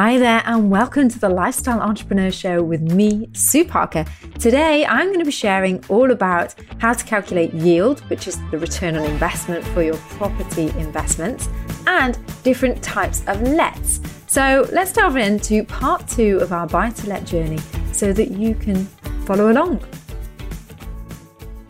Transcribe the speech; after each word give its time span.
Hi 0.00 0.16
there, 0.16 0.44
and 0.44 0.70
welcome 0.70 1.08
to 1.08 1.18
the 1.18 1.28
Lifestyle 1.28 1.80
Entrepreneur 1.80 2.30
Show 2.30 2.62
with 2.62 2.80
me, 2.80 3.28
Sue 3.32 3.64
Parker. 3.64 4.04
Today, 4.38 4.86
I'm 4.86 5.08
going 5.08 5.18
to 5.18 5.24
be 5.24 5.32
sharing 5.32 5.84
all 5.86 6.12
about 6.12 6.54
how 6.78 6.92
to 6.92 7.04
calculate 7.04 7.52
yield, 7.52 7.98
which 8.08 8.28
is 8.28 8.38
the 8.52 8.58
return 8.58 8.96
on 8.96 9.04
investment 9.04 9.64
for 9.64 9.82
your 9.82 9.96
property 9.96 10.68
investments, 10.78 11.48
and 11.88 12.16
different 12.44 12.80
types 12.80 13.26
of 13.26 13.42
lets. 13.42 13.98
So, 14.28 14.68
let's 14.70 14.92
dive 14.92 15.16
into 15.16 15.64
part 15.64 16.06
two 16.06 16.38
of 16.42 16.52
our 16.52 16.68
buy 16.68 16.90
to 16.90 17.08
let 17.08 17.24
journey 17.24 17.58
so 17.90 18.12
that 18.12 18.30
you 18.30 18.54
can 18.54 18.84
follow 19.26 19.50
along. 19.50 19.84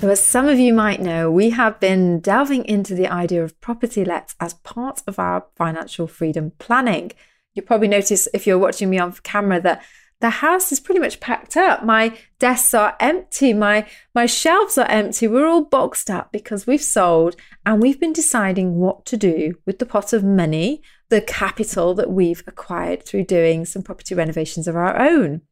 So, 0.01 0.11
as 0.11 0.23
some 0.23 0.49
of 0.49 0.59
you 0.59 0.75
might 0.75 1.01
know, 1.01 1.31
we 1.31 1.49
have 1.49 1.81
been 1.81 2.21
delving 2.21 2.67
into 2.67 2.95
the 2.95 3.07
idea 3.09 3.43
of 3.43 3.59
property 3.63 4.05
lets 4.05 4.35
as 4.39 4.53
part 4.53 5.01
of 5.07 5.19
our 5.19 5.47
financial 5.57 6.07
freedom 6.07 6.53
planning 6.59 7.13
you 7.59 7.63
probably 7.63 7.89
notice 7.89 8.29
if 8.33 8.47
you're 8.47 8.59
watching 8.59 8.89
me 8.89 8.99
on 8.99 9.13
camera 9.25 9.61
that 9.61 9.83
the 10.21 10.31
house 10.31 10.73
is 10.73 10.81
pretty 10.81 11.01
much 11.01 11.21
packed 11.21 11.57
up. 11.57 11.85
My 11.85 12.17
desks 12.39 12.75
are 12.75 12.97
empty. 13.01 13.53
My 13.53 13.87
my 14.15 14.27
shelves 14.27 14.79
are 14.79 14.89
empty. 14.89 15.29
We're 15.29 15.47
all 15.47 15.65
boxed 15.65 16.09
up 16.11 16.33
because 16.33 16.67
we've 16.67 16.83
sold 16.83 17.37
and 17.67 17.83
we've 17.83 18.01
been 18.01 18.13
deciding 18.13 18.77
what 18.77 19.05
to 19.07 19.17
do 19.17 19.55
with 19.67 19.79
the 19.79 19.87
pot 19.87 20.13
of 20.13 20.25
money, 20.25 20.83
the 21.09 21.21
capital 21.21 21.95
that 21.95 22.11
we've 22.11 22.43
acquired 22.47 23.05
through 23.05 23.25
doing 23.25 23.65
some 23.65 23.83
property 23.83 24.15
renovations 24.15 24.67
of 24.67 24.77
our 24.77 25.01
own. 25.01 25.43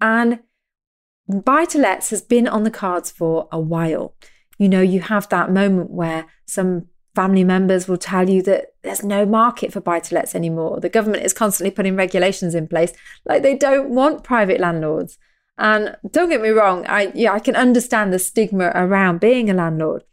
And 0.00 0.40
buy 1.28 1.64
to 1.66 1.78
lets 1.78 2.10
has 2.10 2.22
been 2.22 2.46
on 2.46 2.64
the 2.64 2.70
cards 2.70 3.10
for 3.10 3.48
a 3.50 3.60
while. 3.60 4.14
You 4.58 4.68
know, 4.68 4.80
you 4.80 5.00
have 5.00 5.28
that 5.28 5.50
moment 5.50 5.90
where 5.90 6.26
some 6.46 6.86
family 7.16 7.44
members 7.44 7.88
will 7.88 7.96
tell 7.96 8.28
you 8.28 8.42
that 8.42 8.74
there's 8.82 9.02
no 9.02 9.24
market 9.24 9.72
for 9.72 9.80
buy 9.80 9.98
to 9.98 10.14
lets 10.14 10.34
anymore. 10.34 10.78
The 10.78 10.90
government 10.90 11.24
is 11.24 11.32
constantly 11.32 11.70
putting 11.70 11.96
regulations 11.96 12.54
in 12.54 12.68
place 12.68 12.92
like 13.24 13.42
they 13.42 13.56
don't 13.56 13.88
want 13.88 14.22
private 14.22 14.60
landlords. 14.60 15.18
And 15.58 15.96
don't 16.10 16.28
get 16.28 16.42
me 16.42 16.50
wrong, 16.50 16.86
I 16.86 17.10
yeah, 17.14 17.32
I 17.32 17.40
can 17.40 17.56
understand 17.56 18.12
the 18.12 18.18
stigma 18.18 18.70
around 18.74 19.20
being 19.20 19.48
a 19.48 19.54
landlord. 19.54 20.04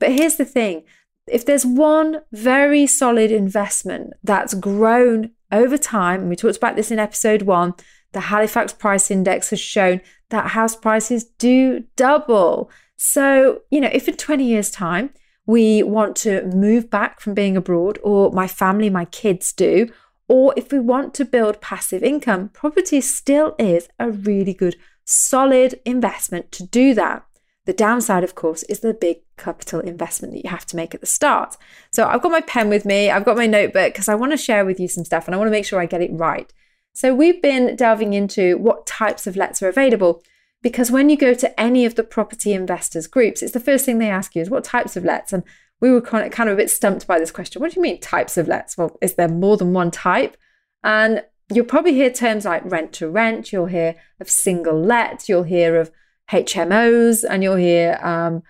But 0.00 0.12
here's 0.12 0.36
the 0.36 0.44
thing, 0.44 0.82
if 1.28 1.46
there's 1.46 1.64
one 1.64 2.22
very 2.32 2.86
solid 2.86 3.30
investment 3.30 4.14
that's 4.24 4.54
grown 4.54 5.30
over 5.52 5.78
time, 5.78 6.22
and 6.22 6.28
we 6.28 6.36
talked 6.36 6.56
about 6.56 6.76
this 6.76 6.90
in 6.90 6.98
episode 6.98 7.42
1, 7.42 7.74
the 8.12 8.20
Halifax 8.20 8.72
Price 8.72 9.10
Index 9.10 9.50
has 9.50 9.60
shown 9.60 10.00
that 10.30 10.48
house 10.48 10.74
prices 10.74 11.24
do 11.24 11.84
double. 11.96 12.70
So, 12.96 13.60
you 13.70 13.80
know, 13.80 13.90
if 13.92 14.08
in 14.08 14.16
20 14.16 14.44
years 14.44 14.70
time 14.70 15.10
we 15.48 15.82
want 15.82 16.14
to 16.14 16.44
move 16.44 16.90
back 16.90 17.20
from 17.20 17.32
being 17.32 17.56
abroad, 17.56 17.98
or 18.04 18.30
my 18.30 18.46
family, 18.46 18.90
my 18.90 19.06
kids 19.06 19.50
do, 19.54 19.88
or 20.28 20.52
if 20.58 20.70
we 20.70 20.78
want 20.78 21.14
to 21.14 21.24
build 21.24 21.62
passive 21.62 22.02
income, 22.02 22.50
property 22.50 23.00
still 23.00 23.56
is 23.58 23.88
a 23.98 24.10
really 24.10 24.52
good, 24.52 24.76
solid 25.06 25.80
investment 25.86 26.52
to 26.52 26.66
do 26.66 26.92
that. 26.92 27.24
The 27.64 27.72
downside, 27.72 28.24
of 28.24 28.34
course, 28.34 28.62
is 28.64 28.80
the 28.80 28.92
big 28.92 29.20
capital 29.38 29.80
investment 29.80 30.34
that 30.34 30.44
you 30.44 30.50
have 30.50 30.66
to 30.66 30.76
make 30.76 30.94
at 30.94 31.00
the 31.00 31.06
start. 31.06 31.56
So 31.92 32.06
I've 32.06 32.22
got 32.22 32.30
my 32.30 32.42
pen 32.42 32.68
with 32.68 32.84
me, 32.84 33.10
I've 33.10 33.24
got 33.24 33.38
my 33.38 33.46
notebook 33.46 33.94
because 33.94 34.08
I 34.08 34.16
want 34.16 34.32
to 34.32 34.36
share 34.36 34.66
with 34.66 34.78
you 34.78 34.86
some 34.86 35.06
stuff 35.06 35.26
and 35.26 35.34
I 35.34 35.38
want 35.38 35.48
to 35.48 35.52
make 35.52 35.64
sure 35.64 35.80
I 35.80 35.86
get 35.86 36.02
it 36.02 36.10
right. 36.12 36.52
So 36.92 37.14
we've 37.14 37.40
been 37.40 37.74
delving 37.74 38.12
into 38.12 38.58
what 38.58 38.86
types 38.86 39.26
of 39.26 39.34
lets 39.34 39.62
are 39.62 39.68
available. 39.68 40.22
Because 40.62 40.90
when 40.90 41.08
you 41.08 41.16
go 41.16 41.34
to 41.34 41.60
any 41.60 41.84
of 41.84 41.94
the 41.94 42.02
property 42.02 42.52
investors 42.52 43.06
groups, 43.06 43.42
it's 43.42 43.52
the 43.52 43.60
first 43.60 43.84
thing 43.84 43.98
they 43.98 44.10
ask 44.10 44.34
you 44.34 44.42
is 44.42 44.50
what 44.50 44.64
types 44.64 44.96
of 44.96 45.04
lets? 45.04 45.32
And 45.32 45.44
we 45.80 45.90
were 45.90 46.00
kind 46.00 46.32
of, 46.32 46.48
a 46.48 46.56
bit 46.56 46.70
stumped 46.70 47.06
by 47.06 47.18
this 47.18 47.30
question. 47.30 47.60
What 47.62 47.72
do 47.72 47.76
you 47.76 47.82
mean 47.82 48.00
types 48.00 48.36
of 48.36 48.48
lets? 48.48 48.76
Well, 48.76 48.98
is 49.00 49.14
there 49.14 49.28
more 49.28 49.56
than 49.56 49.72
one 49.72 49.92
type? 49.92 50.36
And 50.82 51.22
you'll 51.52 51.64
probably 51.64 51.94
hear 51.94 52.10
terms 52.10 52.44
like 52.44 52.62
rent 52.64 52.92
to 52.94 53.08
rent, 53.08 53.52
you'll 53.52 53.66
hear 53.66 53.94
of 54.20 54.28
single 54.28 54.80
let, 54.80 55.28
you'll 55.28 55.44
hear 55.44 55.76
of 55.76 55.90
HMOs, 56.30 57.24
and 57.28 57.42
you'll 57.42 57.56
hear 57.56 57.98
um, 58.02 58.42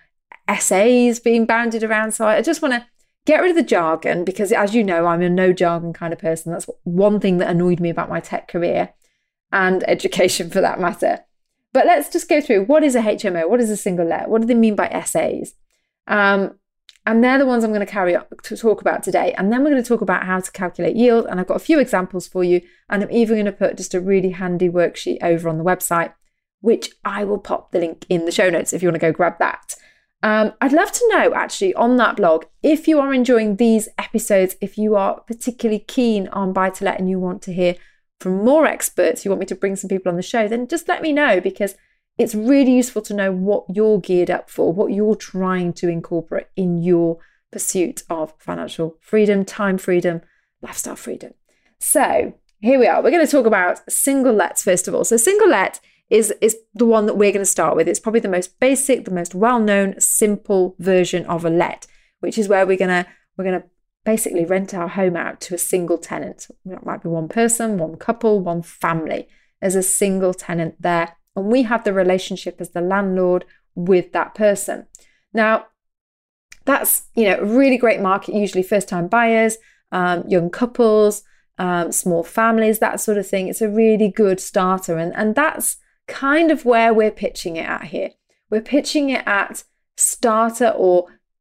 SAs 0.57 1.19
being 1.19 1.45
bounded 1.45 1.83
around. 1.83 2.13
So 2.13 2.25
I 2.25 2.41
just 2.41 2.61
want 2.61 2.73
to 2.73 2.85
get 3.25 3.41
rid 3.41 3.51
of 3.51 3.55
the 3.55 3.63
jargon 3.63 4.25
because, 4.25 4.51
as 4.51 4.73
you 4.73 4.83
know, 4.83 5.05
I'm 5.05 5.21
a 5.21 5.29
no 5.29 5.53
jargon 5.53 5.93
kind 5.93 6.13
of 6.13 6.19
person. 6.19 6.51
That's 6.51 6.69
one 6.83 7.19
thing 7.19 7.37
that 7.37 7.49
annoyed 7.49 7.79
me 7.79 7.89
about 7.89 8.09
my 8.09 8.19
tech 8.19 8.47
career 8.47 8.93
and 9.51 9.87
education 9.87 10.49
for 10.49 10.61
that 10.61 10.79
matter. 10.79 11.25
But 11.73 11.85
let's 11.85 12.09
just 12.09 12.29
go 12.29 12.41
through 12.41 12.65
what 12.65 12.83
is 12.83 12.95
a 12.95 13.01
HMO? 13.01 13.49
What 13.49 13.61
is 13.61 13.69
a 13.69 13.77
single 13.77 14.07
let? 14.07 14.29
What 14.29 14.41
do 14.41 14.47
they 14.47 14.55
mean 14.55 14.75
by 14.75 14.89
SAs? 15.05 15.53
Um, 16.07 16.57
and 17.05 17.23
they're 17.23 17.39
the 17.39 17.45
ones 17.45 17.63
I'm 17.63 17.71
going 17.71 17.85
to 17.85 17.91
carry 17.91 18.15
on 18.15 18.25
to 18.43 18.57
talk 18.57 18.81
about 18.81 19.03
today. 19.03 19.33
And 19.37 19.51
then 19.51 19.63
we're 19.63 19.71
going 19.71 19.81
to 19.81 19.87
talk 19.87 20.01
about 20.01 20.25
how 20.25 20.39
to 20.39 20.51
calculate 20.51 20.95
yield. 20.95 21.25
And 21.27 21.39
I've 21.39 21.47
got 21.47 21.57
a 21.57 21.59
few 21.59 21.79
examples 21.79 22.27
for 22.27 22.43
you. 22.43 22.61
And 22.89 23.03
I'm 23.03 23.11
even 23.11 23.35
going 23.35 23.45
to 23.45 23.51
put 23.51 23.77
just 23.77 23.93
a 23.93 24.01
really 24.01 24.31
handy 24.31 24.69
worksheet 24.69 25.17
over 25.21 25.49
on 25.49 25.57
the 25.57 25.63
website, 25.63 26.13
which 26.61 26.91
I 27.05 27.23
will 27.23 27.39
pop 27.39 27.71
the 27.71 27.79
link 27.79 28.05
in 28.09 28.25
the 28.25 28.31
show 28.31 28.49
notes 28.49 28.73
if 28.73 28.81
you 28.81 28.89
want 28.89 28.95
to 28.95 29.07
go 29.07 29.11
grab 29.11 29.39
that. 29.39 29.75
Um, 30.21 30.51
I'd 30.59 30.73
love 30.73 30.91
to 30.91 31.07
know 31.09 31.33
actually 31.33 31.73
on 31.75 31.95
that 31.95 32.17
blog 32.17 32.45
if 32.61 32.87
you 32.87 32.99
are 32.99 33.13
enjoying 33.13 33.55
these 33.55 33.87
episodes, 33.97 34.57
if 34.59 34.77
you 34.77 34.95
are 34.95 35.21
particularly 35.21 35.79
keen 35.79 36.27
on 36.29 36.51
buy 36.51 36.71
to 36.71 36.83
let 36.83 36.99
and 36.99 37.09
you 37.09 37.19
want 37.19 37.41
to 37.43 37.53
hear 37.53 37.75
from 38.19 38.43
more 38.43 38.65
experts, 38.65 39.23
you 39.23 39.31
want 39.31 39.39
me 39.39 39.45
to 39.47 39.55
bring 39.55 39.75
some 39.75 39.87
people 39.87 40.09
on 40.09 40.15
the 40.15 40.21
show, 40.21 40.47
then 40.47 40.67
just 40.67 40.87
let 40.87 41.01
me 41.01 41.13
know 41.13 41.39
because 41.39 41.75
it's 42.17 42.35
really 42.35 42.75
useful 42.75 43.01
to 43.03 43.13
know 43.13 43.31
what 43.31 43.63
you're 43.73 43.99
geared 43.99 44.29
up 44.29 44.49
for, 44.49 44.73
what 44.73 44.91
you're 44.91 45.15
trying 45.15 45.71
to 45.73 45.87
incorporate 45.87 46.47
in 46.55 46.83
your 46.83 47.19
pursuit 47.51 48.03
of 48.09 48.33
financial 48.37 48.97
freedom, 48.99 49.45
time 49.45 49.77
freedom, 49.77 50.21
lifestyle 50.61 50.97
freedom. 50.97 51.33
So 51.79 52.33
here 52.59 52.77
we 52.77 52.87
are. 52.87 53.01
We're 53.01 53.11
going 53.11 53.25
to 53.25 53.31
talk 53.31 53.45
about 53.45 53.89
single 53.89 54.33
lets 54.33 54.63
first 54.63 54.87
of 54.87 54.93
all. 54.93 55.05
So 55.05 55.15
single 55.17 55.49
let 55.49 55.79
is 56.09 56.33
is 56.41 56.57
the 56.73 56.85
one 56.85 57.05
that 57.05 57.15
we're 57.15 57.31
going 57.31 57.45
to 57.45 57.45
start 57.45 57.75
with. 57.75 57.87
It's 57.87 57.99
probably 57.99 58.19
the 58.19 58.27
most 58.27 58.59
basic, 58.59 59.05
the 59.05 59.11
most 59.11 59.33
well-known, 59.33 59.99
simple 59.99 60.75
version 60.79 61.25
of 61.25 61.45
a 61.45 61.49
let, 61.49 61.87
which 62.19 62.37
is 62.37 62.47
where 62.47 62.65
we're 62.65 62.77
going 62.77 63.03
to 63.03 63.09
we're 63.37 63.45
going 63.45 63.61
to 63.61 63.67
basically 64.09 64.43
rent 64.43 64.73
our 64.73 64.87
home 64.87 65.15
out 65.15 65.39
to 65.39 65.53
a 65.53 65.57
single 65.73 65.99
tenant. 65.99 66.47
It 66.65 66.83
might 66.83 67.03
be 67.03 67.09
one 67.09 67.27
person, 67.27 67.77
one 67.77 67.95
couple, 67.95 68.39
one 68.39 68.63
family 68.63 69.27
There's 69.61 69.75
a 69.75 69.83
single 69.83 70.33
tenant 70.33 70.81
there. 70.81 71.15
And 71.35 71.45
we 71.45 71.61
have 71.63 71.83
the 71.83 71.93
relationship 71.93 72.55
as 72.59 72.71
the 72.71 72.81
landlord 72.81 73.45
with 73.75 74.11
that 74.13 74.33
person. 74.33 74.87
Now, 75.31 75.67
that's 76.65 77.03
you 77.15 77.25
know 77.25 77.37
a 77.37 77.45
really 77.45 77.77
great 77.77 78.01
market, 78.01 78.33
usually 78.33 78.63
first-time 78.63 79.07
buyers, 79.09 79.57
um, 79.91 80.23
young 80.27 80.49
couples, 80.49 81.21
um, 81.59 81.91
small 81.91 82.23
families, 82.23 82.79
that 82.79 82.99
sort 82.99 83.19
of 83.19 83.27
thing. 83.27 83.47
It's 83.47 83.61
a 83.61 83.69
really 83.69 84.09
good 84.23 84.39
starter, 84.39 84.97
and 84.97 85.13
and 85.15 85.35
that's 85.35 85.77
kind 86.07 86.49
of 86.51 86.65
where 86.65 86.93
we're 86.93 87.19
pitching 87.25 87.57
it 87.57 87.67
at 87.75 87.85
here. 87.93 88.11
We're 88.49 88.69
pitching 88.75 89.09
it 89.11 89.23
at 89.27 89.63
starter 89.97 90.69
or 90.69 90.95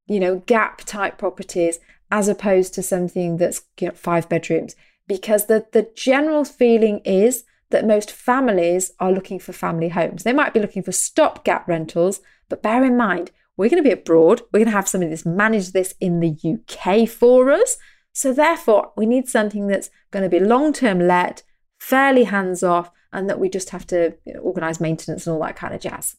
you 0.07 0.21
know 0.21 0.35
gap 0.55 0.83
type 0.85 1.17
properties 1.17 1.79
as 2.11 2.29
opposed 2.29 2.75
to 2.75 2.83
something 2.83 3.37
that's 3.37 3.63
you 3.81 3.89
know, 3.89 3.95
five 3.95 4.29
bedrooms. 4.29 4.75
Because 5.07 5.47
the, 5.47 5.67
the 5.73 5.91
general 5.95 6.45
feeling 6.45 7.01
is 7.05 7.45
that 7.71 7.87
most 7.87 8.11
families 8.11 8.93
are 9.01 9.13
looking 9.13 9.39
for 9.39 9.53
family 9.53 9.91
homes. 9.91 10.23
They 10.23 10.33
might 10.33 10.55
be 10.55 10.61
looking 10.61 10.83
for 10.83 10.93
stopgap 10.93 11.69
rentals, 11.69 12.21
but 12.49 12.63
bear 12.63 12.85
in 12.85 12.97
mind, 12.97 13.31
we're 13.57 13.69
going 13.69 13.83
to 13.83 13.89
be 13.89 13.93
abroad. 13.93 14.43
We're 14.53 14.61
going 14.61 14.67
to 14.67 14.77
have 14.77 14.89
somebody 14.89 15.11
that's 15.11 15.27
managed 15.27 15.73
this 15.73 15.95
in 16.01 16.21
the 16.21 16.37
UK 16.45 17.09
for 17.09 17.51
us. 17.51 17.77
So, 18.13 18.33
therefore, 18.33 18.93
we 18.97 19.05
need 19.05 19.29
something 19.29 19.67
that's 19.67 19.91
going 20.11 20.23
to 20.23 20.29
be 20.29 20.45
long 20.45 20.73
term 20.73 21.01
let, 21.01 21.43
fairly 21.79 22.25
hands 22.25 22.63
off, 22.63 22.91
and 23.13 23.29
that 23.29 23.41
we 23.41 23.49
just 23.49 23.71
have 23.71 23.87
to 23.89 24.15
you 24.25 24.35
know, 24.35 24.41
organise 24.41 24.81
maintenance 24.81 25.27
and 25.27 25.35
all 25.35 25.43
that 25.43 25.57
kind 25.57 25.75
of 25.75 25.81
jazz. 25.81 26.17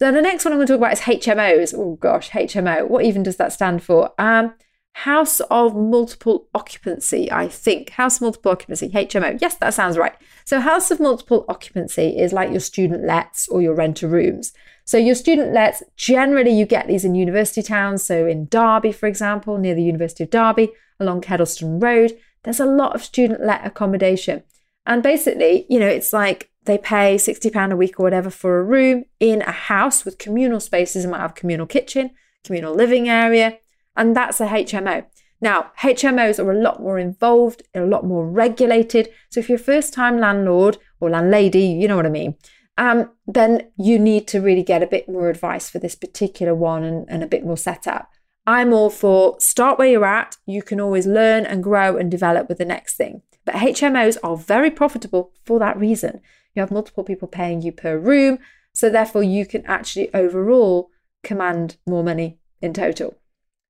So, 0.00 0.10
the 0.10 0.22
next 0.22 0.44
one 0.44 0.52
I'm 0.52 0.58
going 0.58 0.66
to 0.66 0.72
talk 0.72 0.78
about 0.78 0.92
is 0.94 1.00
HMOs. 1.00 1.74
Oh 1.76 1.96
gosh, 1.96 2.30
HMO. 2.30 2.88
What 2.88 3.04
even 3.04 3.22
does 3.22 3.36
that 3.36 3.52
stand 3.52 3.82
for? 3.82 4.12
Um, 4.18 4.54
House 4.98 5.40
of 5.50 5.74
multiple 5.74 6.46
occupancy, 6.54 7.30
I 7.30 7.48
think. 7.48 7.90
House 7.90 8.20
multiple 8.20 8.52
occupancy, 8.52 8.88
HMO. 8.90 9.36
Yes, 9.40 9.56
that 9.56 9.74
sounds 9.74 9.98
right. 9.98 10.14
So, 10.44 10.60
house 10.60 10.92
of 10.92 11.00
multiple 11.00 11.44
occupancy 11.48 12.16
is 12.16 12.32
like 12.32 12.52
your 12.52 12.60
student 12.60 13.04
lets 13.04 13.48
or 13.48 13.60
your 13.60 13.74
renter 13.74 14.06
rooms. 14.06 14.52
So, 14.84 14.96
your 14.96 15.16
student 15.16 15.52
lets, 15.52 15.82
generally, 15.96 16.52
you 16.52 16.64
get 16.64 16.86
these 16.86 17.04
in 17.04 17.16
university 17.16 17.60
towns. 17.60 18.04
So, 18.04 18.24
in 18.24 18.46
Derby, 18.46 18.92
for 18.92 19.06
example, 19.08 19.58
near 19.58 19.74
the 19.74 19.82
University 19.82 20.22
of 20.22 20.30
Derby, 20.30 20.70
along 21.00 21.22
Kedleston 21.22 21.82
Road, 21.82 22.16
there's 22.44 22.60
a 22.60 22.64
lot 22.64 22.94
of 22.94 23.02
student 23.02 23.44
let 23.44 23.66
accommodation. 23.66 24.44
And 24.86 25.02
basically, 25.02 25.66
you 25.68 25.80
know, 25.80 25.88
it's 25.88 26.12
like 26.12 26.50
they 26.66 26.78
pay 26.78 27.16
£60 27.16 27.72
a 27.72 27.76
week 27.76 27.98
or 27.98 28.04
whatever 28.04 28.30
for 28.30 28.60
a 28.60 28.64
room 28.64 29.06
in 29.18 29.42
a 29.42 29.50
house 29.50 30.04
with 30.04 30.18
communal 30.18 30.60
spaces. 30.60 31.04
It 31.04 31.08
might 31.08 31.18
have 31.18 31.34
communal 31.34 31.66
kitchen, 31.66 32.12
communal 32.44 32.74
living 32.74 33.08
area 33.08 33.58
and 33.96 34.16
that's 34.16 34.40
a 34.40 34.46
HMO. 34.46 35.04
Now, 35.40 35.72
HMOs 35.80 36.42
are 36.42 36.50
a 36.50 36.58
lot 36.58 36.80
more 36.80 36.98
involved, 36.98 37.62
a 37.74 37.80
lot 37.80 38.04
more 38.04 38.26
regulated. 38.26 39.10
So 39.28 39.40
if 39.40 39.48
you're 39.48 39.56
a 39.56 39.62
first 39.62 39.92
time 39.92 40.18
landlord 40.18 40.78
or 41.00 41.10
landlady, 41.10 41.66
you 41.66 41.86
know 41.86 41.96
what 41.96 42.06
I 42.06 42.10
mean, 42.10 42.36
um, 42.78 43.10
then 43.26 43.70
you 43.76 43.98
need 43.98 44.26
to 44.28 44.40
really 44.40 44.62
get 44.62 44.82
a 44.82 44.86
bit 44.86 45.08
more 45.08 45.28
advice 45.28 45.68
for 45.68 45.78
this 45.78 45.94
particular 45.94 46.54
one 46.54 46.82
and, 46.82 47.06
and 47.08 47.22
a 47.22 47.26
bit 47.26 47.44
more 47.44 47.56
setup. 47.56 48.10
I'm 48.46 48.72
all 48.72 48.90
for 48.90 49.36
start 49.38 49.78
where 49.78 49.88
you're 49.88 50.04
at. 50.04 50.36
You 50.46 50.62
can 50.62 50.80
always 50.80 51.06
learn 51.06 51.46
and 51.46 51.62
grow 51.62 51.96
and 51.96 52.10
develop 52.10 52.48
with 52.48 52.58
the 52.58 52.64
next 52.64 52.96
thing. 52.96 53.22
But 53.44 53.56
HMOs 53.56 54.16
are 54.22 54.36
very 54.36 54.70
profitable 54.70 55.32
for 55.44 55.58
that 55.58 55.78
reason. 55.78 56.20
You 56.54 56.60
have 56.60 56.70
multiple 56.70 57.04
people 57.04 57.28
paying 57.28 57.62
you 57.62 57.72
per 57.72 57.98
room. 57.98 58.38
So 58.72 58.90
therefore, 58.90 59.22
you 59.22 59.46
can 59.46 59.64
actually 59.66 60.12
overall 60.12 60.90
command 61.22 61.76
more 61.86 62.02
money 62.02 62.38
in 62.60 62.72
total. 62.72 63.14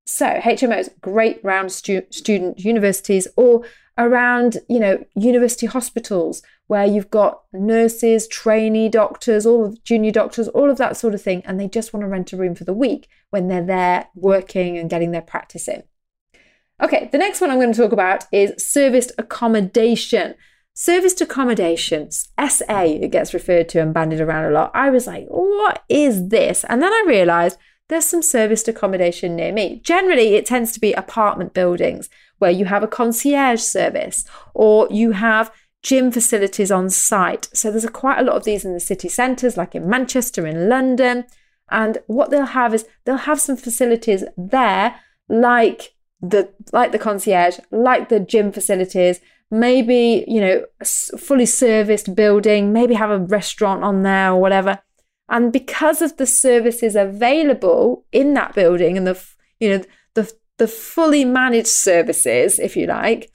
So 0.05 0.27
HMOs, 0.27 0.89
great 1.01 1.41
round 1.43 1.73
stu- 1.73 2.07
student 2.11 2.59
universities 2.59 3.27
or 3.37 3.65
around, 3.97 4.59
you 4.69 4.81
know, 4.81 5.05
university 5.15 5.67
hospitals 5.67 6.43
where 6.67 6.87
you've 6.87 7.11
got 7.11 7.43
nurses, 7.53 8.27
trainee 8.27 8.89
doctors, 8.89 9.47
all 9.47 9.65
of 9.67 9.85
junior 9.85 10.11
doctors, 10.11 10.49
all 10.49 10.71
of 10.71 10.79
that 10.79 10.97
sort 10.97 11.15
of 11.15 11.23
thing, 11.23 11.43
and 11.45 11.61
they 11.61 11.69
just 11.69 11.93
want 11.93 12.03
to 12.03 12.09
rent 12.09 12.33
a 12.33 12.37
room 12.37 12.55
for 12.55 12.65
the 12.65 12.73
week 12.73 13.09
when 13.31 13.49
they're 13.49 13.65
there 13.65 14.09
working 14.15 14.79
and 14.79 14.91
getting 14.91 15.11
their 15.11 15.23
practice 15.23 15.69
in. 15.69 15.83
Okay, 16.83 17.09
the 17.13 17.19
next 17.19 17.41
one 17.41 17.51
I'm 17.51 17.61
going 17.61 17.73
to 17.73 17.81
talk 17.81 17.93
about 17.93 18.25
is 18.33 18.53
serviced 18.59 19.13
accommodation. 19.19 20.35
Serviced 20.77 21.21
accommodations, 21.21 22.31
SA, 22.49 22.81
it 22.83 23.13
gets 23.13 23.33
referred 23.33 23.69
to 23.69 23.81
and 23.81 23.95
bandied 23.95 24.21
around 24.21 24.47
a 24.47 24.51
lot. 24.51 24.73
I 24.75 24.91
was 24.91 25.07
like, 25.07 25.27
what 25.29 25.85
is 25.89 26.31
this? 26.31 26.65
And 26.69 26.83
then 26.83 26.93
I 26.93 27.05
realized 27.07 27.59
there's 27.89 28.07
some 28.07 28.23
serviced 28.23 28.69
accommodation 28.69 29.37
near 29.37 29.53
me. 29.53 29.81
Generally, 29.85 30.35
it 30.35 30.47
tends 30.47 30.73
to 30.73 30.81
be 30.81 30.93
apartment 30.93 31.53
buildings 31.53 32.09
where 32.39 32.51
you 32.51 32.65
have 32.67 32.83
a 32.83 32.89
concierge 32.89 33.61
service 33.61 34.25
or 34.55 34.89
you 34.91 35.13
have 35.13 35.53
gym 35.83 36.11
facilities 36.11 36.73
on 36.73 36.89
site. 36.89 37.49
So 37.53 37.71
there's 37.71 37.85
a, 37.85 37.89
quite 37.89 38.19
a 38.19 38.23
lot 38.23 38.37
of 38.37 38.45
these 38.45 38.65
in 38.65 38.73
the 38.73 38.81
city 38.81 39.09
centres, 39.09 39.57
like 39.57 39.75
in 39.75 39.89
Manchester, 39.89 40.47
in 40.47 40.69
London. 40.69 41.25
And 41.71 41.99
what 42.07 42.31
they'll 42.31 42.47
have 42.47 42.75
is 42.75 42.87
they'll 43.05 43.17
have 43.19 43.41
some 43.41 43.57
facilities 43.57 44.25
there, 44.37 44.99
like 45.29 45.95
the 46.21 46.51
like 46.73 46.93
the 46.93 46.99
concierge, 46.99 47.59
like 47.71 48.09
the 48.09 48.21
gym 48.21 48.51
facilities, 48.51 49.21
maybe 49.51 50.25
you 50.27 50.41
know 50.41 50.65
fully 51.19 51.47
serviced 51.47 52.15
building, 52.15 52.73
maybe 52.73 52.95
have 52.95 53.11
a 53.11 53.19
restaurant 53.19 53.85
on 53.85 54.03
there 54.03 54.33
or 54.33 54.41
whatever. 54.41 54.81
And 55.29 55.53
because 55.53 56.03
of 56.03 56.17
the 56.17 56.27
services 56.27 56.97
available 56.97 58.05
in 58.13 58.35
that 58.35 58.55
building 58.55 58.97
and 58.97 59.07
the 59.07 59.23
you 59.59 59.71
know 59.71 59.85
the 60.15 60.33
the 60.59 60.69
fully 60.69 61.25
managed 61.25 61.69
services, 61.69 62.59
if 62.59 62.77
you 62.77 62.87
like, 62.87 63.31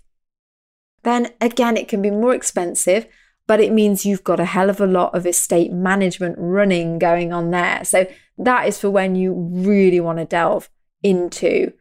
then 1.04 1.32
again 1.42 1.78
it 1.78 1.88
can 1.88 2.02
be 2.02 2.12
more 2.12 2.34
expensive, 2.34 3.08
but 3.48 3.60
it 3.60 3.74
means 3.74 4.06
you've 4.06 4.24
got 4.24 4.40
a 4.40 4.46
hell 4.46 4.70
of 4.70 4.80
a 4.80 4.88
lot 4.88 5.16
of 5.16 5.26
estate 5.26 5.72
management 5.72 6.36
running 6.38 7.00
going 7.00 7.34
on 7.34 7.52
there. 7.52 7.84
So 7.84 8.06
that 8.38 8.68
is 8.68 8.80
for 8.80 8.90
when 8.90 9.16
you 9.16 9.34
really 9.34 10.00
want 10.00 10.20
to 10.20 10.26
delve 10.26 10.70
into 11.04 11.74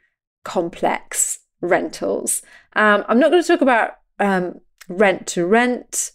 complex 0.45 1.41
rentals. 1.61 2.43
Um, 2.75 3.05
I'm 3.09 3.19
not 3.19 3.31
going 3.31 3.43
to 3.43 3.49
talk 3.49 3.61
about 3.61 3.99
um, 4.19 4.61
rent 4.89 5.27
to 5.29 5.47
rent. 5.47 6.13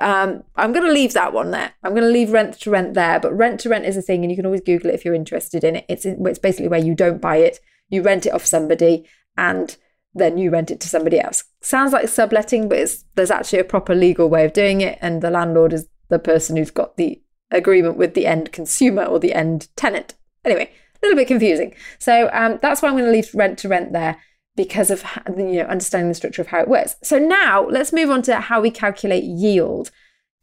Um, 0.00 0.44
I'm 0.56 0.72
going 0.72 0.86
to 0.86 0.92
leave 0.92 1.12
that 1.14 1.32
one 1.32 1.50
there. 1.50 1.72
I'm 1.82 1.92
going 1.92 2.04
to 2.04 2.10
leave 2.10 2.32
rent 2.32 2.60
to 2.60 2.70
rent 2.70 2.94
there. 2.94 3.18
But 3.20 3.36
rent 3.36 3.60
to 3.60 3.68
rent 3.68 3.86
is 3.86 3.96
a 3.96 4.02
thing, 4.02 4.22
and 4.22 4.30
you 4.30 4.36
can 4.36 4.46
always 4.46 4.60
Google 4.60 4.90
it 4.90 4.94
if 4.94 5.04
you're 5.04 5.14
interested 5.14 5.64
in 5.64 5.76
it. 5.76 5.84
It's 5.88 6.04
it's 6.04 6.38
basically 6.38 6.68
where 6.68 6.80
you 6.80 6.94
don't 6.94 7.20
buy 7.20 7.36
it, 7.36 7.60
you 7.88 8.02
rent 8.02 8.26
it 8.26 8.32
off 8.32 8.46
somebody, 8.46 9.06
and 9.36 9.76
then 10.14 10.38
you 10.38 10.50
rent 10.50 10.70
it 10.70 10.80
to 10.80 10.88
somebody 10.88 11.20
else. 11.20 11.44
Sounds 11.60 11.92
like 11.92 12.08
subletting, 12.08 12.68
but 12.68 12.78
it's 12.78 13.04
there's 13.14 13.30
actually 13.30 13.60
a 13.60 13.64
proper 13.64 13.94
legal 13.94 14.28
way 14.28 14.44
of 14.44 14.52
doing 14.52 14.80
it, 14.80 14.98
and 15.00 15.22
the 15.22 15.30
landlord 15.30 15.72
is 15.72 15.88
the 16.08 16.18
person 16.18 16.56
who's 16.56 16.70
got 16.70 16.96
the 16.96 17.20
agreement 17.50 17.96
with 17.96 18.14
the 18.14 18.26
end 18.26 18.52
consumer 18.52 19.04
or 19.04 19.18
the 19.18 19.34
end 19.34 19.68
tenant. 19.76 20.14
Anyway, 20.44 20.70
a 21.02 21.06
little 21.06 21.16
bit 21.16 21.28
confusing. 21.28 21.74
So 21.98 22.30
um, 22.32 22.58
that's 22.62 22.82
why 22.82 22.88
I'm 22.88 22.94
going 22.94 23.04
to 23.04 23.10
leave 23.10 23.34
rent 23.34 23.58
to 23.60 23.68
rent 23.68 23.92
there 23.92 24.18
because 24.58 24.90
of 24.90 25.04
you 25.28 25.62
know 25.62 25.66
understanding 25.66 26.08
the 26.08 26.14
structure 26.14 26.42
of 26.42 26.48
how 26.48 26.60
it 26.60 26.68
works. 26.68 26.96
So 27.02 27.16
now 27.18 27.66
let's 27.68 27.92
move 27.92 28.10
on 28.10 28.22
to 28.22 28.40
how 28.40 28.60
we 28.60 28.72
calculate 28.72 29.22
yield. 29.22 29.92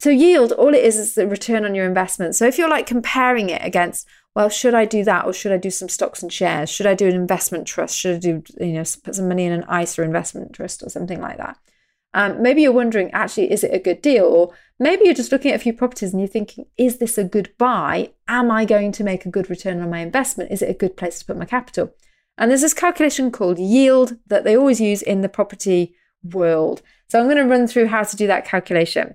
So 0.00 0.08
yield, 0.08 0.52
all 0.52 0.74
it 0.74 0.82
is 0.82 0.96
is 0.96 1.14
the 1.14 1.28
return 1.28 1.66
on 1.66 1.74
your 1.74 1.86
investment. 1.86 2.34
So 2.34 2.46
if 2.46 2.58
you're 2.58 2.68
like 2.68 2.86
comparing 2.86 3.50
it 3.50 3.62
against, 3.62 4.08
well, 4.34 4.48
should 4.48 4.74
I 4.74 4.86
do 4.86 5.04
that 5.04 5.26
or 5.26 5.34
should 5.34 5.52
I 5.52 5.58
do 5.58 5.70
some 5.70 5.90
stocks 5.90 6.22
and 6.22 6.32
shares? 6.32 6.70
Should 6.70 6.86
I 6.86 6.94
do 6.94 7.06
an 7.06 7.14
investment 7.14 7.66
trust? 7.66 7.98
Should 7.98 8.16
I 8.16 8.18
do 8.18 8.42
you 8.58 8.72
know 8.72 8.84
put 9.04 9.14
some 9.14 9.28
money 9.28 9.44
in 9.44 9.52
an 9.52 9.82
ISA 9.82 10.00
or 10.00 10.04
investment 10.04 10.54
trust 10.54 10.82
or 10.82 10.88
something 10.88 11.20
like 11.20 11.36
that? 11.36 11.58
Um, 12.14 12.40
maybe 12.40 12.62
you're 12.62 12.72
wondering, 12.72 13.10
actually, 13.12 13.52
is 13.52 13.62
it 13.62 13.74
a 13.74 13.78
good 13.78 14.00
deal? 14.00 14.24
Or 14.24 14.54
maybe 14.78 15.04
you're 15.04 15.12
just 15.12 15.32
looking 15.32 15.50
at 15.50 15.56
a 15.56 15.62
few 15.62 15.74
properties 15.74 16.12
and 16.12 16.20
you're 16.22 16.28
thinking, 16.28 16.64
is 16.78 16.96
this 16.96 17.18
a 17.18 17.24
good 17.24 17.52
buy? 17.58 18.12
Am 18.28 18.50
I 18.50 18.64
going 18.64 18.92
to 18.92 19.04
make 19.04 19.26
a 19.26 19.30
good 19.30 19.50
return 19.50 19.82
on 19.82 19.90
my 19.90 19.98
investment? 19.98 20.50
Is 20.50 20.62
it 20.62 20.70
a 20.70 20.74
good 20.74 20.96
place 20.96 21.18
to 21.18 21.26
put 21.26 21.36
my 21.36 21.44
capital? 21.44 21.92
And 22.38 22.50
there's 22.50 22.60
this 22.60 22.74
calculation 22.74 23.30
called 23.30 23.58
yield 23.58 24.16
that 24.26 24.44
they 24.44 24.56
always 24.56 24.80
use 24.80 25.02
in 25.02 25.22
the 25.22 25.28
property 25.28 25.94
world. 26.22 26.82
So 27.08 27.18
I'm 27.18 27.26
going 27.26 27.36
to 27.36 27.44
run 27.44 27.66
through 27.66 27.86
how 27.86 28.02
to 28.02 28.16
do 28.16 28.26
that 28.26 28.44
calculation. 28.44 29.14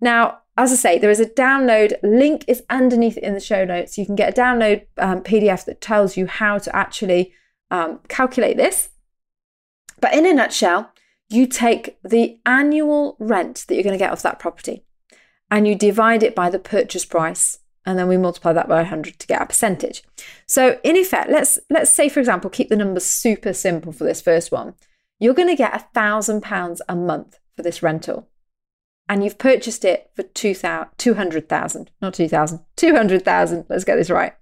Now, 0.00 0.38
as 0.56 0.72
I 0.72 0.76
say, 0.76 0.98
there 0.98 1.10
is 1.10 1.20
a 1.20 1.26
download 1.26 1.94
link 2.02 2.44
is 2.48 2.62
underneath 2.70 3.18
in 3.18 3.34
the 3.34 3.40
show 3.40 3.64
notes. 3.64 3.98
You 3.98 4.06
can 4.06 4.16
get 4.16 4.36
a 4.36 4.40
download 4.40 4.86
um, 4.98 5.22
PDF 5.22 5.64
that 5.66 5.80
tells 5.80 6.16
you 6.16 6.26
how 6.26 6.58
to 6.58 6.74
actually 6.74 7.32
um, 7.70 8.00
calculate 8.08 8.56
this. 8.56 8.88
But 10.00 10.14
in 10.14 10.26
a 10.26 10.32
nutshell, 10.32 10.92
you 11.28 11.46
take 11.46 11.98
the 12.02 12.38
annual 12.46 13.16
rent 13.18 13.64
that 13.66 13.74
you're 13.74 13.84
going 13.84 13.92
to 13.92 14.02
get 14.02 14.12
off 14.12 14.22
that 14.22 14.38
property 14.38 14.84
and 15.50 15.66
you 15.66 15.74
divide 15.74 16.22
it 16.22 16.34
by 16.34 16.50
the 16.50 16.58
purchase 16.58 17.04
price 17.04 17.58
and 17.86 17.96
then 17.98 18.08
we 18.08 18.16
multiply 18.16 18.52
that 18.52 18.68
by 18.68 18.76
100 18.76 19.18
to 19.18 19.26
get 19.26 19.40
a 19.40 19.46
percentage. 19.46 20.02
So 20.46 20.80
in 20.82 20.96
effect, 20.96 21.30
let's 21.30 21.58
let's 21.70 21.90
say 21.90 22.08
for 22.08 22.20
example, 22.20 22.50
keep 22.50 22.68
the 22.68 22.76
numbers 22.76 23.06
super 23.06 23.52
simple 23.52 23.92
for 23.92 24.04
this 24.04 24.20
first 24.20 24.50
one. 24.50 24.74
You're 25.18 25.34
going 25.34 25.48
to 25.48 25.56
get 25.56 25.74
a 25.74 25.86
thousand 25.94 26.42
pounds 26.42 26.82
a 26.88 26.96
month 26.96 27.38
for 27.54 27.62
this 27.62 27.82
rental, 27.82 28.28
and 29.08 29.24
you've 29.24 29.38
purchased 29.38 29.84
it 29.84 30.10
for 30.14 30.24
200,000, 30.24 31.90
not 32.02 32.12
2,000, 32.12 32.60
200,000. 32.76 33.64
Let's 33.68 33.84
get 33.84 33.96
this 33.96 34.10
right. 34.10 34.34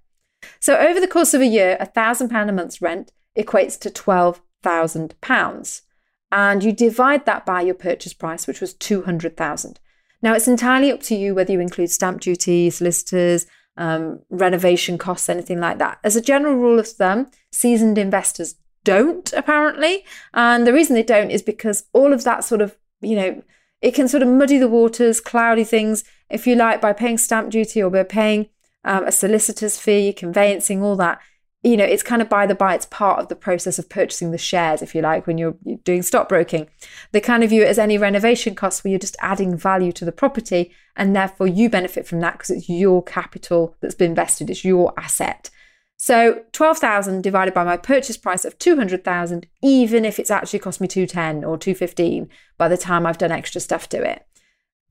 So 0.59 0.77
over 0.77 0.99
the 0.99 1.07
course 1.07 1.33
of 1.33 1.41
a 1.41 1.45
year, 1.45 1.77
a 1.79 1.85
thousand 1.85 2.29
pound 2.29 2.49
a 2.49 2.53
month's 2.53 2.81
rent 2.81 3.11
equates 3.37 3.79
to 3.79 3.89
twelve 3.89 4.41
thousand 4.63 5.19
pounds, 5.21 5.83
and 6.31 6.63
you 6.63 6.73
divide 6.73 7.25
that 7.25 7.45
by 7.45 7.61
your 7.61 7.75
purchase 7.75 8.13
price, 8.13 8.47
which 8.47 8.59
was 8.59 8.73
200,000. 8.73 9.79
Now, 10.21 10.33
it's 10.33 10.47
entirely 10.47 10.91
up 10.91 11.01
to 11.03 11.15
you 11.15 11.35
whether 11.35 11.51
you 11.51 11.59
include 11.59 11.91
stamp 11.91 12.21
duty, 12.21 12.69
solicitors, 12.69 13.45
um, 13.77 14.19
renovation 14.29 14.97
costs, 14.97 15.29
anything 15.29 15.59
like 15.59 15.77
that. 15.79 15.99
As 16.03 16.15
a 16.15 16.21
general 16.21 16.55
rule 16.55 16.79
of 16.79 16.87
thumb, 16.87 17.29
seasoned 17.51 17.97
investors 17.97 18.55
don't, 18.83 19.31
apparently. 19.33 20.05
And 20.33 20.65
the 20.65 20.73
reason 20.73 20.95
they 20.95 21.03
don't 21.03 21.31
is 21.31 21.41
because 21.41 21.83
all 21.93 22.13
of 22.13 22.23
that 22.23 22.43
sort 22.43 22.61
of, 22.61 22.77
you 23.01 23.15
know, 23.15 23.43
it 23.81 23.93
can 23.93 24.07
sort 24.07 24.23
of 24.23 24.29
muddy 24.29 24.57
the 24.57 24.69
waters, 24.69 25.19
cloudy 25.19 25.63
things, 25.63 26.03
if 26.29 26.47
you 26.47 26.55
like, 26.55 26.81
by 26.81 26.93
paying 26.93 27.17
stamp 27.17 27.51
duty 27.51 27.83
or 27.83 27.89
by 27.89 28.03
paying 28.03 28.47
um, 28.83 29.03
a 29.05 29.11
solicitor's 29.11 29.77
fee, 29.77 30.13
conveyancing, 30.13 30.81
all 30.81 30.95
that 30.95 31.19
you 31.65 31.75
know, 31.75 31.83
it's 31.83 32.03
kind 32.03 32.21
of 32.21 32.29
by 32.29 32.45
the 32.45 32.53
by, 32.53 32.75
it's 32.75 32.85
part 32.85 33.19
of 33.19 33.27
the 33.27 33.35
process 33.35 33.79
of 33.79 33.89
purchasing 33.89 34.29
the 34.29 34.37
shares, 34.37 34.83
if 34.83 34.93
you 34.93 35.01
like, 35.01 35.25
when 35.25 35.39
you're 35.39 35.55
doing 35.83 36.03
stockbroking. 36.03 36.67
They 37.11 37.19
kind 37.19 37.43
of 37.43 37.49
view 37.49 37.63
it 37.63 37.67
as 37.67 37.79
any 37.79 37.97
renovation 37.97 38.53
cost 38.53 38.83
where 38.83 38.91
you're 38.91 38.99
just 38.99 39.17
adding 39.19 39.57
value 39.57 39.91
to 39.93 40.05
the 40.05 40.11
property 40.11 40.71
and 40.95 41.15
therefore 41.15 41.47
you 41.47 41.67
benefit 41.67 42.05
from 42.05 42.19
that 42.19 42.33
because 42.33 42.51
it's 42.51 42.69
your 42.69 43.01
capital 43.01 43.75
that's 43.81 43.95
been 43.95 44.11
invested, 44.11 44.51
it's 44.51 44.63
your 44.63 44.93
asset. 44.95 45.49
So 45.97 46.43
12,000 46.51 47.23
divided 47.23 47.55
by 47.55 47.63
my 47.63 47.77
purchase 47.77 48.17
price 48.17 48.45
of 48.45 48.59
200,000, 48.59 49.47
even 49.63 50.05
if 50.05 50.19
it's 50.19 50.29
actually 50.29 50.59
cost 50.59 50.79
me 50.79 50.87
210 50.87 51.43
or 51.43 51.57
215 51.57 52.29
by 52.59 52.67
the 52.67 52.77
time 52.77 53.07
I've 53.07 53.17
done 53.17 53.31
extra 53.31 53.59
stuff 53.59 53.89
to 53.89 54.03
it. 54.03 54.23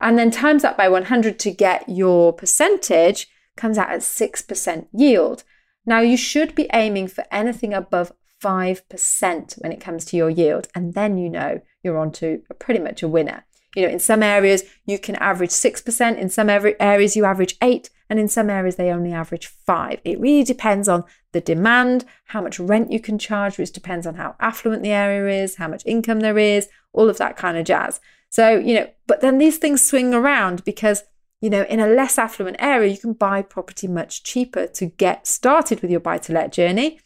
And 0.01 0.19
then 0.19 0.29
times 0.29 0.61
that 0.63 0.75
by 0.75 0.89
100 0.89 1.39
to 1.39 1.51
get 1.51 1.87
your 1.87 2.33
percentage 2.33 3.29
comes 3.55 3.77
out 3.77 3.91
at 3.91 4.01
6% 4.01 4.87
yield. 4.91 5.45
Now, 5.85 5.99
you 5.99 6.17
should 6.17 6.55
be 6.55 6.69
aiming 6.73 7.07
for 7.07 7.25
anything 7.31 7.73
above 7.73 8.11
5% 8.43 9.61
when 9.61 9.71
it 9.71 9.81
comes 9.81 10.05
to 10.05 10.17
your 10.17 10.29
yield, 10.29 10.67
and 10.75 10.93
then 10.93 11.17
you 11.17 11.29
know 11.29 11.61
you're 11.83 11.97
on 11.97 12.11
to 12.13 12.41
pretty 12.59 12.79
much 12.79 13.01
a 13.01 13.07
winner. 13.07 13.45
You 13.75 13.83
know, 13.83 13.89
in 13.89 13.99
some 13.99 14.23
areas 14.23 14.63
you 14.85 14.99
can 14.99 15.15
average 15.15 15.51
6%, 15.51 16.17
in 16.17 16.29
some 16.29 16.49
areas 16.49 17.15
you 17.15 17.25
average 17.25 17.55
8, 17.61 17.89
and 18.09 18.19
in 18.19 18.27
some 18.27 18.49
areas 18.49 18.75
they 18.75 18.91
only 18.91 19.11
average 19.11 19.47
5. 19.47 19.99
It 20.03 20.19
really 20.19 20.43
depends 20.43 20.87
on 20.87 21.03
the 21.33 21.41
demand, 21.41 22.05
how 22.25 22.41
much 22.41 22.59
rent 22.59 22.91
you 22.91 22.99
can 22.99 23.17
charge, 23.17 23.57
which 23.57 23.73
depends 23.73 24.07
on 24.07 24.15
how 24.15 24.35
affluent 24.39 24.83
the 24.83 24.91
area 24.91 25.43
is, 25.43 25.55
how 25.55 25.67
much 25.67 25.83
income 25.85 26.21
there 26.21 26.37
is, 26.37 26.69
all 26.93 27.09
of 27.09 27.17
that 27.17 27.35
kind 27.35 27.57
of 27.57 27.65
jazz. 27.65 27.99
So, 28.29 28.57
you 28.57 28.75
know, 28.75 28.87
but 29.07 29.21
then 29.21 29.37
these 29.37 29.57
things 29.57 29.85
swing 29.85 30.13
around 30.13 30.63
because 30.63 31.03
you 31.41 31.49
know, 31.49 31.63
in 31.63 31.79
a 31.79 31.87
less 31.87 32.17
affluent 32.17 32.57
area, 32.59 32.91
you 32.91 32.97
can 32.97 33.13
buy 33.13 33.41
property 33.41 33.87
much 33.87 34.23
cheaper 34.23 34.67
to 34.67 34.85
get 34.87 35.27
started 35.27 35.81
with 35.81 35.91
your 35.91 35.99
buy 35.99 36.17
to 36.19 36.33
let 36.33 36.51
journey. 36.51 36.99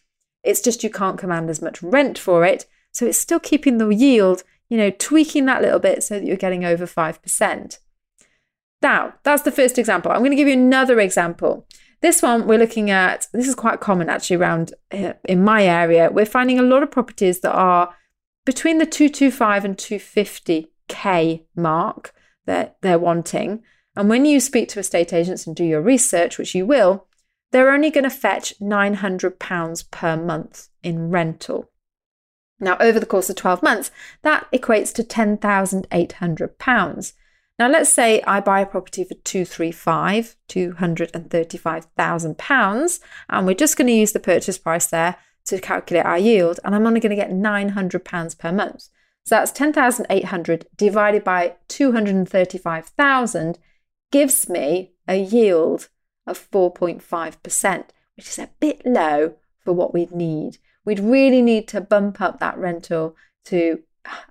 It's 0.43 0.61
just 0.61 0.83
you 0.83 0.89
can't 0.89 1.17
command 1.17 1.49
as 1.49 1.61
much 1.61 1.81
rent 1.81 2.17
for 2.17 2.45
it. 2.45 2.65
So 2.91 3.05
it's 3.05 3.17
still 3.17 3.39
keeping 3.39 3.77
the 3.77 3.89
yield, 3.89 4.43
you 4.69 4.77
know, 4.77 4.91
tweaking 4.91 5.45
that 5.45 5.61
little 5.61 5.79
bit 5.79 6.03
so 6.03 6.19
that 6.19 6.25
you're 6.25 6.37
getting 6.37 6.63
over 6.63 6.85
5%. 6.85 7.77
Now, 8.81 9.13
that's 9.23 9.43
the 9.43 9.51
first 9.51 9.77
example. 9.77 10.11
I'm 10.11 10.19
going 10.19 10.31
to 10.31 10.37
give 10.37 10.47
you 10.47 10.53
another 10.53 10.99
example. 10.99 11.67
This 12.01 12.21
one 12.21 12.47
we're 12.47 12.59
looking 12.59 12.89
at, 12.89 13.27
this 13.33 13.47
is 13.47 13.55
quite 13.55 13.81
common 13.81 14.09
actually 14.09 14.37
around 14.37 14.73
uh, 14.91 15.13
in 15.25 15.43
my 15.43 15.65
area. 15.65 16.09
We're 16.09 16.25
finding 16.25 16.57
a 16.57 16.63
lot 16.63 16.81
of 16.81 16.91
properties 16.91 17.41
that 17.41 17.53
are 17.53 17.93
between 18.45 18.77
the 18.77 18.85
225 18.85 19.65
and 19.65 19.77
250k 19.77 21.45
mark 21.55 22.13
that 22.45 22.77
they're 22.81 22.97
wanting. 22.97 23.63
And 23.99 24.07
when 24.07 24.23
you 24.25 24.39
speak 24.39 24.69
to 24.69 24.79
estate 24.79 25.11
agents 25.11 25.45
and 25.45 25.53
do 25.53 25.65
your 25.65 25.81
research, 25.81 26.37
which 26.37 26.55
you 26.55 26.65
will, 26.65 27.05
they're 27.51 27.69
only 27.69 27.89
going 27.89 28.05
to 28.05 28.09
fetch 28.09 28.53
£900 28.61 29.91
per 29.91 30.15
month 30.15 30.69
in 30.81 31.11
rental. 31.11 31.69
Now, 32.61 32.77
over 32.79 32.97
the 32.97 33.05
course 33.05 33.29
of 33.29 33.35
12 33.35 33.61
months, 33.61 33.91
that 34.21 34.47
equates 34.53 34.93
to 34.93 35.03
£10,800. 35.03 37.13
Now, 37.59 37.67
let's 37.67 37.91
say 37.91 38.21
I 38.21 38.39
buy 38.39 38.61
a 38.61 38.65
property 38.65 39.03
for 39.03 39.15
235, 39.15 40.37
£235,000, 40.47 42.99
and 43.27 43.45
we're 43.45 43.53
just 43.53 43.75
going 43.75 43.87
to 43.87 43.93
use 43.93 44.13
the 44.13 44.19
purchase 44.21 44.57
price 44.57 44.85
there 44.85 45.17
to 45.47 45.59
calculate 45.59 46.05
our 46.05 46.17
yield, 46.17 46.61
and 46.63 46.73
I'm 46.73 46.87
only 46.87 47.01
going 47.01 47.09
to 47.09 47.17
get 47.17 47.31
£900 47.31 48.39
per 48.39 48.53
month. 48.53 48.87
So 49.25 49.35
that's 49.35 49.51
10,800 49.51 50.67
divided 50.77 51.25
by 51.25 51.55
235,000 51.67 53.59
gives 54.11 54.49
me 54.49 54.91
a 55.07 55.15
yield 55.15 55.89
of 56.25 56.49
4.5%, 56.51 57.85
which 58.15 58.27
is 58.27 58.39
a 58.39 58.49
bit 58.59 58.85
low 58.85 59.35
for 59.63 59.73
what 59.73 59.93
we'd 59.93 60.11
need. 60.11 60.57
We'd 60.85 60.99
really 60.99 61.41
need 61.41 61.67
to 61.69 61.81
bump 61.81 62.21
up 62.21 62.39
that 62.39 62.57
rental 62.57 63.15
to 63.45 63.83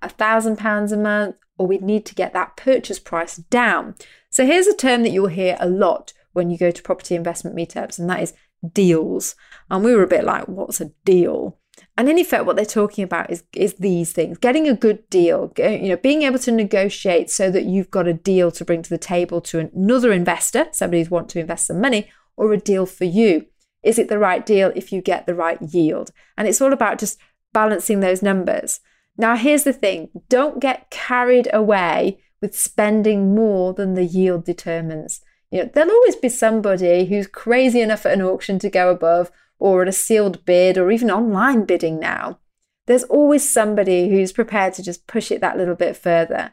a 0.03 0.09
thousand 0.09 0.57
pounds 0.57 0.93
a 0.93 0.97
month, 0.97 1.37
or 1.57 1.67
we'd 1.67 1.83
need 1.83 2.07
to 2.07 2.15
get 2.15 2.33
that 2.33 2.57
purchase 2.57 2.99
price 2.99 3.37
down. 3.37 3.95
So 4.31 4.47
here's 4.47 4.67
a 4.67 4.77
term 4.77 5.03
that 5.03 5.11
you'll 5.11 5.29
hear 5.29 5.57
a 5.61 5.69
lot 5.69 6.13
when 6.33 6.51
you 6.51 6.59
go 6.59 6.71
to 6.71 6.83
property 6.83 7.15
investment 7.15 7.57
meetups, 7.57 7.99
and 7.99 8.09
that 8.11 8.23
is 8.23 8.35
deals. 8.73 9.35
And 9.71 9.85
we 9.85 9.95
were 9.95 10.03
a 10.03 10.09
bit 10.09 10.25
like, 10.25 10.47
what's 10.47 10.81
a 10.81 10.93
deal? 11.05 11.58
And 11.97 12.09
in 12.09 12.19
effect, 12.19 12.45
what 12.45 12.57
they're 12.57 12.65
talking 12.65 13.05
about 13.05 13.31
is, 13.31 13.45
is 13.55 13.75
these 13.75 14.13
things 14.13 14.39
getting 14.39 14.69
a 14.69 14.75
good 14.75 15.09
deal, 15.11 15.53
you 15.59 15.89
know, 15.89 15.97
being 15.97 16.23
able 16.23 16.39
to 16.41 16.53
negotiate 16.53 17.31
so 17.31 17.51
that 17.51 17.65
you've 17.65 17.91
got 17.91 18.07
a 18.07 18.15
deal 18.15 18.51
to 18.53 18.65
bring 18.65 18.83
to 18.83 18.91
the 18.91 18.99
table 18.99 19.41
to 19.43 19.59
another 19.59 20.13
investor, 20.13 20.67
somebody 20.73 21.01
who's 21.01 21.11
want 21.11 21.29
to 21.31 21.41
invest 21.41 21.67
some 21.67 21.81
money, 21.81 22.11
or 22.37 22.53
a 22.53 22.59
deal 22.59 22.87
for 22.87 23.05
you. 23.05 23.47
Is 23.83 23.99
it 23.99 24.09
the 24.09 24.19
right 24.19 24.45
deal 24.45 24.73
if 24.75 24.93
you 24.93 25.01
get 25.01 25.27
the 25.27 25.35
right 25.35 25.61
yield? 25.61 26.11
And 26.37 26.49
it's 26.49 26.61
all 26.61 26.73
about 26.73 26.99
just 26.99 27.19
balancing 27.53 28.01
those 28.01 28.23
numbers. 28.23 28.81
Now, 29.17 29.37
here's 29.37 29.65
the 29.65 29.73
thing 29.73 30.11
don't 30.29 30.61
get 30.61 30.91
carried 30.91 31.49
away 31.53 32.21
with 32.41 32.57
spending 32.57 33.35
more 33.35 33.75
than 33.75 33.95
the 33.95 34.05
yield 34.05 34.45
determines. 34.45 35.21
You 35.51 35.65
know, 35.65 35.71
there'll 35.73 35.91
always 35.91 36.17
be 36.17 36.29
somebody 36.29 37.07
who's 37.07 37.27
crazy 37.27 37.81
enough 37.81 38.07
at 38.07 38.13
an 38.13 38.23
auction 38.23 38.59
to 38.61 38.71
go 38.71 38.91
above 38.91 39.31
or 39.59 39.83
at 39.83 39.89
a 39.89 39.93
sealed 39.93 40.45
bid 40.45 40.79
or 40.79 40.91
even 40.91 41.11
online 41.11 41.65
bidding 41.65 41.99
now. 41.99 42.39
There's 42.87 43.05
always 43.05 43.51
somebody 43.51 44.09
who's 44.09 44.33
prepared 44.33 44.75
to 44.75 44.83
just 44.83 45.07
push 45.07 45.31
it 45.31 45.41
that 45.41 45.59
little 45.59 45.75
bit 45.75 45.97
further. 45.97 46.53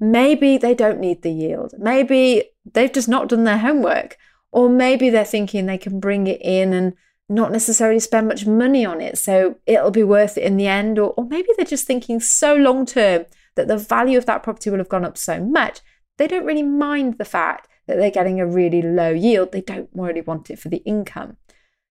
Maybe 0.00 0.58
they 0.58 0.74
don't 0.74 1.00
need 1.00 1.22
the 1.22 1.30
yield. 1.30 1.74
Maybe 1.78 2.50
they've 2.64 2.92
just 2.92 3.08
not 3.08 3.28
done 3.28 3.44
their 3.44 3.58
homework. 3.58 4.16
Or 4.52 4.68
maybe 4.68 5.10
they're 5.10 5.24
thinking 5.24 5.66
they 5.66 5.78
can 5.78 6.00
bring 6.00 6.26
it 6.26 6.40
in 6.42 6.72
and 6.72 6.94
not 7.28 7.52
necessarily 7.52 8.00
spend 8.00 8.28
much 8.28 8.46
money 8.46 8.84
on 8.84 9.00
it. 9.00 9.18
So 9.18 9.56
it'll 9.66 9.90
be 9.90 10.02
worth 10.02 10.38
it 10.38 10.44
in 10.44 10.56
the 10.56 10.66
end. 10.66 10.98
Or, 10.98 11.10
or 11.10 11.24
maybe 11.24 11.48
they're 11.56 11.66
just 11.66 11.86
thinking 11.86 12.20
so 12.20 12.54
long 12.54 12.86
term 12.86 13.26
that 13.54 13.68
the 13.68 13.76
value 13.76 14.18
of 14.18 14.26
that 14.26 14.42
property 14.42 14.70
will 14.70 14.78
have 14.78 14.88
gone 14.88 15.04
up 15.04 15.18
so 15.18 15.42
much, 15.42 15.80
they 16.18 16.26
don't 16.26 16.46
really 16.46 16.62
mind 16.62 17.18
the 17.18 17.24
fact 17.24 17.68
that 17.86 17.96
they're 17.96 18.10
getting 18.10 18.40
a 18.40 18.46
really 18.46 18.82
low 18.82 19.10
yield. 19.10 19.52
They 19.52 19.60
don't 19.60 19.90
really 19.92 20.20
want 20.20 20.50
it 20.50 20.58
for 20.58 20.68
the 20.68 20.78
income. 20.78 21.36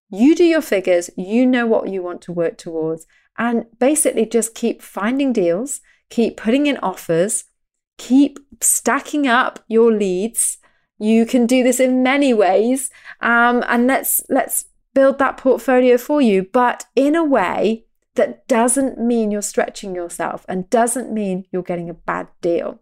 You 0.10 0.36
do 0.36 0.44
your 0.44 0.62
figures, 0.62 1.10
you 1.18 1.46
know 1.46 1.66
what 1.66 1.90
you 1.90 2.02
want 2.02 2.22
to 2.24 2.32
work 2.32 2.58
towards, 2.58 3.08
and 3.38 3.66
basically 3.80 4.26
just 4.26 4.56
keep 4.56 4.82
finding 4.82 5.34
deals, 5.34 5.82
keep 6.10 6.38
putting 6.38 6.68
in 6.68 6.78
offers, 6.78 7.46
keep 7.98 8.40
stacking 8.62 9.28
up 9.28 9.64
your 9.68 9.92
leads. 9.92 10.58
You 10.98 11.26
can 11.26 11.46
do 11.46 11.64
this 11.64 11.80
in 11.80 12.04
many 12.04 12.34
ways, 12.34 12.90
um, 13.22 13.64
and 13.68 13.88
let's 13.88 14.22
let's 14.30 14.66
build 14.94 15.20
that 15.20 15.38
portfolio 15.38 15.98
for 15.98 16.22
you, 16.22 16.44
but 16.44 16.86
in 16.96 17.16
a 17.16 17.24
way 17.24 17.86
that 18.16 18.48
doesn't 18.48 18.98
mean 18.98 19.30
you're 19.30 19.42
stretching 19.42 19.94
yourself 19.94 20.46
and 20.48 20.70
doesn't 20.70 21.12
mean 21.12 21.46
you're 21.52 21.62
getting 21.62 21.90
a 21.90 21.94
bad 21.94 22.28
deal. 22.42 22.80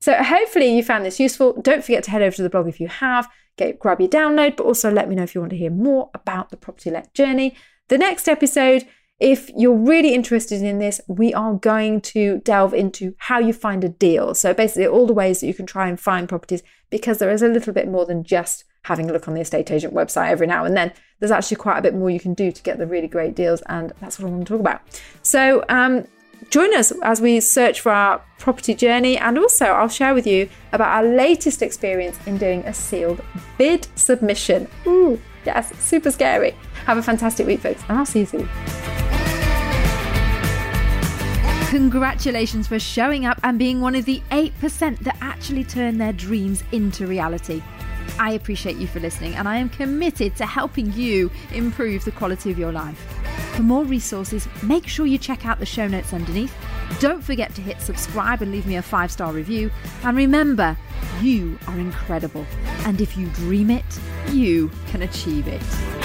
So 0.00 0.14
hopefully 0.14 0.74
you 0.74 0.82
found 0.82 1.04
this 1.04 1.20
useful. 1.20 1.60
Don't 1.60 1.84
forget 1.84 2.04
to 2.04 2.10
head 2.10 2.22
over 2.22 2.34
to 2.36 2.42
the 2.42 2.48
blog 2.48 2.66
if 2.66 2.80
you 2.80 2.88
have, 2.88 3.28
get 3.60 3.78
grab 3.78 4.00
your 4.00 4.08
download, 4.08 4.56
but 4.56 4.64
also 4.64 4.90
let 4.90 5.08
me 5.08 5.14
know 5.14 5.22
if 5.22 5.34
you 5.34 5.40
want 5.40 5.50
to 5.50 5.56
hear 5.56 5.70
more 5.70 6.10
about 6.14 6.50
the 6.50 6.56
property 6.56 6.90
let 6.90 7.12
journey. 7.14 7.54
The 7.88 7.98
next 7.98 8.28
episode, 8.28 8.86
if 9.18 9.50
you're 9.56 9.76
really 9.76 10.14
interested 10.14 10.62
in 10.62 10.78
this, 10.78 11.00
we 11.06 11.34
are 11.34 11.54
going 11.54 12.00
to 12.00 12.38
delve 12.38 12.72
into 12.72 13.14
how 13.18 13.38
you 13.38 13.52
find 13.52 13.84
a 13.84 13.88
deal. 13.88 14.34
So 14.34 14.54
basically 14.54 14.86
all 14.86 15.06
the 15.06 15.12
ways 15.12 15.40
that 15.40 15.46
you 15.46 15.54
can 15.54 15.66
try 15.66 15.88
and 15.88 16.00
find 16.00 16.28
properties 16.28 16.62
because 16.88 17.18
there 17.18 17.30
is 17.30 17.42
a 17.42 17.48
little 17.48 17.72
bit 17.72 17.88
more 17.88 18.06
than 18.06 18.24
just 18.24 18.64
having 18.84 19.10
a 19.10 19.12
look 19.12 19.28
on 19.28 19.34
the 19.34 19.40
estate 19.40 19.70
agent 19.70 19.94
website 19.94 20.30
every 20.30 20.46
now 20.46 20.64
and 20.64 20.76
then. 20.76 20.92
There's 21.18 21.30
actually 21.30 21.58
quite 21.58 21.78
a 21.78 21.82
bit 21.82 21.94
more 21.94 22.08
you 22.08 22.20
can 22.20 22.32
do 22.32 22.50
to 22.50 22.62
get 22.62 22.78
the 22.78 22.86
really 22.86 23.08
great 23.08 23.34
deals, 23.34 23.60
and 23.66 23.92
that's 24.00 24.18
what 24.18 24.26
I 24.26 24.30
want 24.30 24.46
to 24.46 24.52
talk 24.54 24.60
about. 24.60 24.80
So, 25.22 25.62
um, 25.68 26.06
join 26.48 26.74
us 26.74 26.92
as 27.02 27.20
we 27.20 27.40
search 27.40 27.80
for 27.80 27.92
our 27.92 28.22
property 28.38 28.74
journey, 28.74 29.18
and 29.18 29.38
also 29.38 29.66
I'll 29.66 29.88
share 29.88 30.14
with 30.14 30.26
you 30.26 30.48
about 30.72 30.88
our 30.88 31.04
latest 31.04 31.60
experience 31.62 32.18
in 32.26 32.38
doing 32.38 32.64
a 32.64 32.72
sealed 32.72 33.22
bid 33.58 33.86
submission. 33.94 34.68
Ooh, 34.86 35.20
yes, 35.44 35.76
super 35.78 36.10
scary. 36.10 36.54
Have 36.86 36.96
a 36.96 37.02
fantastic 37.02 37.46
week, 37.46 37.60
folks, 37.60 37.82
and 37.88 37.98
I'll 37.98 38.06
see 38.06 38.20
you 38.20 38.26
soon. 38.26 38.48
Congratulations 41.68 42.66
for 42.66 42.80
showing 42.80 43.26
up 43.26 43.38
and 43.44 43.56
being 43.56 43.80
one 43.80 43.94
of 43.94 44.04
the 44.04 44.20
8% 44.32 44.98
that 45.00 45.16
actually 45.20 45.62
turn 45.62 45.98
their 45.98 46.12
dreams 46.12 46.64
into 46.72 47.06
reality. 47.06 47.62
I 48.18 48.32
appreciate 48.32 48.76
you 48.76 48.88
for 48.88 48.98
listening, 48.98 49.34
and 49.36 49.48
I 49.48 49.56
am 49.56 49.68
committed 49.68 50.34
to 50.36 50.46
helping 50.46 50.92
you 50.94 51.30
improve 51.52 52.04
the 52.04 52.10
quality 52.10 52.50
of 52.50 52.58
your 52.58 52.72
life. 52.72 53.19
For 53.54 53.62
more 53.62 53.84
resources, 53.84 54.48
make 54.62 54.86
sure 54.86 55.06
you 55.06 55.18
check 55.18 55.44
out 55.44 55.58
the 55.58 55.66
show 55.66 55.86
notes 55.86 56.12
underneath. 56.12 56.54
Don't 56.98 57.22
forget 57.22 57.54
to 57.54 57.60
hit 57.60 57.80
subscribe 57.80 58.42
and 58.42 58.52
leave 58.52 58.66
me 58.66 58.76
a 58.76 58.82
five 58.82 59.10
star 59.10 59.32
review. 59.32 59.70
And 60.02 60.16
remember, 60.16 60.76
you 61.20 61.58
are 61.66 61.78
incredible. 61.78 62.46
And 62.84 63.00
if 63.00 63.16
you 63.16 63.26
dream 63.28 63.70
it, 63.70 64.00
you 64.30 64.70
can 64.88 65.02
achieve 65.02 65.46
it. 65.46 65.99